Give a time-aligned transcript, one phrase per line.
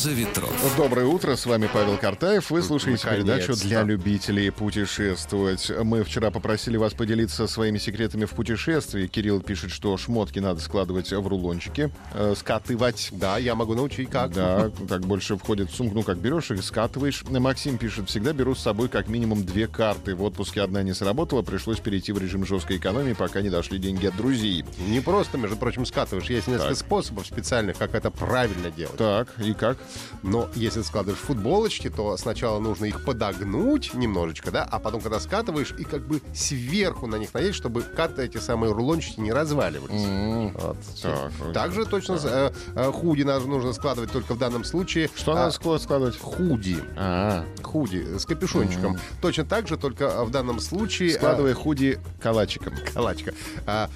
[0.00, 0.76] «Роза ветров».
[0.78, 2.50] Доброе утро, с вами Павел Картаев.
[2.50, 3.68] Вы слушаете передачу Наконец-то.
[3.68, 5.70] для любителей путешествовать.
[5.84, 9.06] Мы вчера попросили вас поделиться своими секретами в путешествии.
[9.08, 13.10] Кирилл пишет, что шмотки надо складывать в рулончики, э, скатывать.
[13.12, 14.32] Да, я могу научить как.
[14.32, 17.22] Да, так больше входит в сумку, ну как берешь их, скатываешь.
[17.28, 20.14] Максим пишет, всегда беру с собой как минимум две карты.
[20.14, 24.06] В отпуске одна не сработала, пришлось перейти в режим жесткой экономии, пока не дошли деньги
[24.06, 24.64] от друзей.
[24.88, 26.30] Не просто, между прочим, скатываешь.
[26.30, 26.78] Есть несколько Так.
[26.78, 28.96] способов специальных, как это правильно делать.
[28.96, 29.76] Так, и как?
[30.22, 35.74] Но если складываешь футболочки, то сначала нужно их подогнуть немножечко, да, а потом, когда скатываешь,
[35.78, 40.54] и как бы сверху на них надеть, чтобы карты эти самые рулончики не разваливались.
[40.54, 40.76] Вот.
[41.02, 41.52] Так, вот.
[41.52, 45.10] Также точно э, э, худи нужно складывать только в данном случае.
[45.14, 46.18] Что а, надо склад- складывать?
[46.18, 46.78] Худи.
[46.96, 48.98] А, Худи с капюшончиком.
[49.20, 51.14] Точно так же, только э, в данном случае...
[51.14, 52.74] складывай худи калачиком.
[52.92, 53.34] калачка.
[53.66, 53.88] А,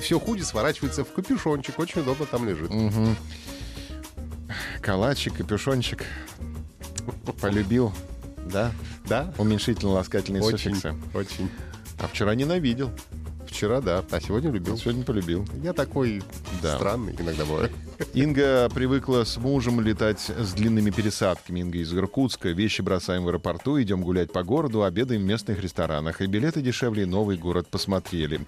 [0.00, 1.78] все худи сворачивается в капюшончик.
[1.78, 2.70] Очень удобно там лежит.
[4.86, 6.04] Калачик, капюшончик.
[7.40, 7.92] Полюбил,
[8.52, 8.70] да?
[9.06, 9.34] Да?
[9.36, 10.94] Уменьшительно-ласкательные Очень, суффиксы.
[11.12, 11.50] очень.
[11.98, 12.92] А вчера ненавидел,
[13.48, 14.04] Вчера, да.
[14.12, 14.78] А сегодня любил.
[14.78, 15.44] сегодня полюбил.
[15.60, 16.22] Я такой
[16.62, 16.76] Да.
[16.76, 17.70] странный иногда бываю.
[18.14, 21.60] Инга привыкла с мужем летать с длинными пересадками.
[21.60, 22.50] Инга из Иркутска.
[22.50, 26.20] Вещи бросаем в аэропорту, идем гулять по городу, обедаем в местных ресторанах.
[26.20, 28.40] И билеты дешевле, и новый город посмотрели.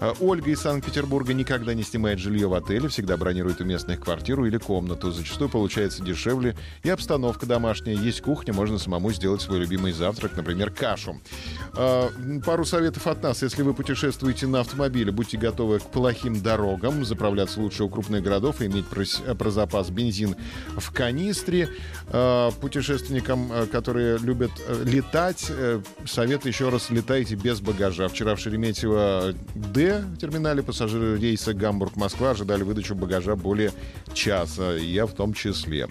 [0.00, 4.46] А, Ольга из Санкт-Петербурга никогда не снимает жилье в отеле, всегда бронирует у местных квартиру
[4.46, 5.10] или комнату.
[5.10, 6.56] Зачастую получается дешевле.
[6.82, 7.96] И обстановка домашняя.
[7.96, 11.20] Есть кухня, можно самому сделать свой любимый завтрак, например, кашу.
[11.74, 12.10] А,
[12.44, 13.42] Пару советов от нас.
[13.42, 18.60] Если вы путешествуете на автомобиле, будьте готовы к плохим дорогам, заправляться лучше у крупных городов
[18.60, 20.36] и иметь про, с- про запас бензин
[20.76, 21.68] в канистре.
[22.08, 28.08] А, Путешественникам, а, которые любят э, летать, э, совет еще раз летайте без багажа.
[28.08, 33.72] Вчера в Шереметьево Д в терминале пассажиры рейса Гамбург-Москва ожидали выдачу багажа более
[34.14, 35.88] часа, я в том числе.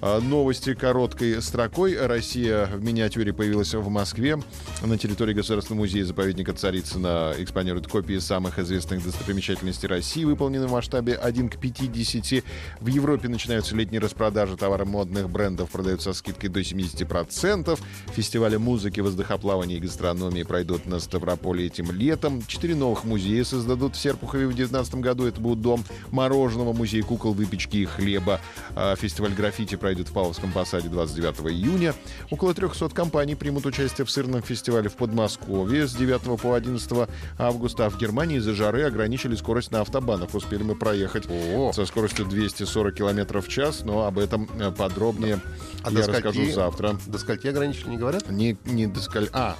[0.00, 1.96] Новости короткой строкой.
[2.06, 4.38] Россия в миниатюре появилась в Москве.
[4.82, 11.48] На территории Государственного музея-заповедника Царицына экспонируют копии самых известных достопримечательностей России, выполненные в масштабе 1
[11.48, 12.31] к 50.
[12.80, 17.78] В Европе начинаются летние распродажи товаров модных брендов, продаются со скидкой до 70%.
[18.14, 22.42] Фестивали музыки, воздухоплавания и гастрономии пройдут на Ставрополе этим летом.
[22.46, 25.26] Четыре новых музея создадут в Серпухове в 2019 году.
[25.26, 28.40] Это будет дом мороженого, музей кукол, выпечки и хлеба.
[28.74, 31.94] А Фестиваль граффити пройдет в Павловском посаде 29 июня.
[32.30, 37.86] Около 300 компаний примут участие в сырном фестивале в Подмосковье с 9 по 11 августа.
[37.86, 40.34] А в Германии из-за жары ограничили скорость на автобанах.
[40.34, 41.72] Успели мы проехать О.
[41.72, 45.40] со скоростью 240 км в час, но об этом э, подробнее
[45.84, 46.96] А я скольки- расскажу завтра.
[47.06, 48.30] До скольки ограничили, не говорят?
[48.30, 49.56] Не, не до сколь- А,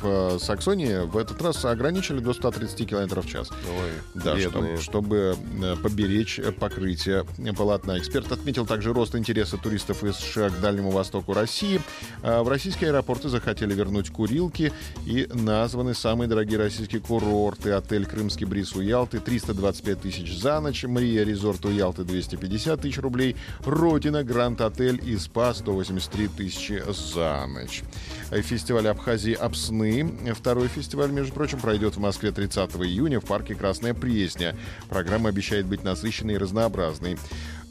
[0.00, 3.50] в э, Саксонии в этот раз ограничили до 130 км в час.
[3.50, 3.90] Ой,
[4.22, 4.76] Да, чтоб- бедные.
[4.78, 7.24] чтобы э, поберечь покрытие
[7.56, 7.98] полотна.
[7.98, 11.80] Эксперт отметил также рост интереса туристов из США к Дальнему Востоку России.
[12.22, 14.72] А В российские аэропорты захотели вернуть курилки
[15.04, 17.72] и названы самые дорогие российские курорты.
[17.72, 22.98] Отель «Крымский бриз» у Ялты 325 тысяч за ночь, Мрия Резорт у Ялты 250 тысяч
[22.98, 27.82] рублей, Родина, Гранд Отель и СПА 183 тысячи за ночь.
[28.30, 30.34] Фестиваль Абхазии «Апсны».
[30.34, 34.56] Второй фестиваль, между прочим, пройдет в Москве 30 июня в парке «Красная Пресня».
[34.88, 37.18] Программа обещает быть насыщенной и разнообразной.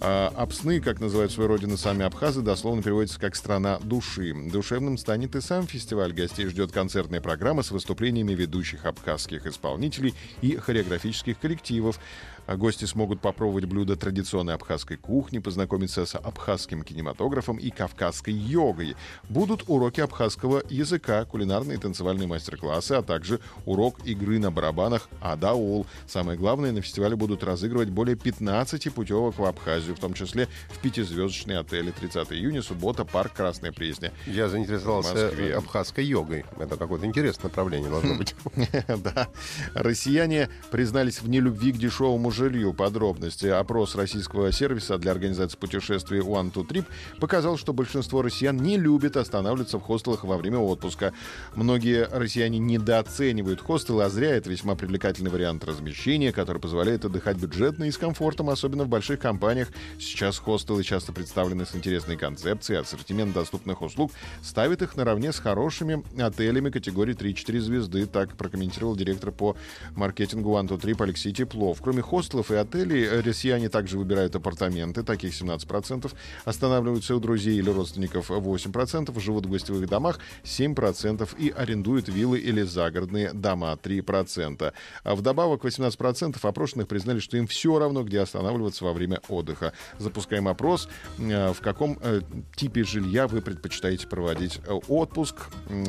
[0.01, 4.33] Апсны, как называют свою родину сами абхазы, дословно переводится как «страна души».
[4.51, 6.13] Душевным станет и сам фестиваль.
[6.13, 11.99] Гостей ждет концертная программа с выступлениями ведущих абхазских исполнителей и хореографических коллективов.
[12.47, 18.95] А Гости смогут попробовать блюда традиционной абхазской кухни, познакомиться с абхазским кинематографом и кавказской йогой.
[19.29, 25.87] Будут уроки абхазского языка, кулинарные и танцевальные мастер-классы, а также урок игры на барабанах «Адаул».
[26.07, 30.79] Самое главное, на фестивале будут разыгрывать более 15 путевок в Абхазию, в том числе в
[30.79, 31.91] пятизвездочные отели.
[31.91, 34.11] 30 июня, суббота, парк «Красная Пресня».
[34.27, 36.45] Я заинтересовался э, абхазской йогой.
[36.59, 38.35] Это какое-то интересное направление должно быть.
[38.87, 39.27] Да.
[39.73, 42.73] Россияне признались в нелюбви к дешевому жилью.
[42.73, 43.47] Подробности.
[43.47, 46.85] Опрос российского сервиса для организации путешествий One to Trip
[47.19, 51.13] показал, что большинство россиян не любит останавливаться в хостелах во время отпуска.
[51.55, 57.85] Многие россияне недооценивают хостелы, а зря это весьма привлекательный вариант размещения, который позволяет отдыхать бюджетно
[57.85, 59.69] и с комфортом, особенно в больших компаниях.
[59.97, 64.11] Сейчас хостелы часто представлены с интересной концепцией, ассортимент доступных услуг
[64.43, 68.05] ставит их наравне с хорошими отелями категории 3-4 звезды.
[68.05, 69.55] Так прокомментировал директор по
[69.95, 71.79] маркетингу One to Trip Алексей Теплов.
[71.81, 76.11] Кроме хостелов, хостелов и отелей россияне также выбирают апартаменты, таких 17%,
[76.43, 82.63] останавливаются у друзей или родственников 8%, живут в гостевых домах 7% и арендуют виллы или
[82.63, 84.73] загородные дома 3%.
[85.03, 89.73] А вдобавок 18% опрошенных признали, что им все равно, где останавливаться во время отдыха.
[89.99, 90.89] Запускаем опрос,
[91.19, 92.21] э, в каком э,
[92.55, 95.35] типе жилья вы предпочитаете проводить э, отпуск.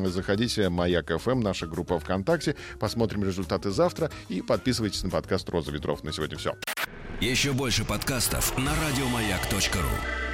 [0.05, 6.03] Заходите «Маяк ФМ», наша группа ВКонтакте, посмотрим результаты завтра и подписывайтесь на подкаст «Роза ветров».
[6.03, 6.57] На сегодня все.
[7.21, 10.26] Еще больше подкастов на радиомаяк.ру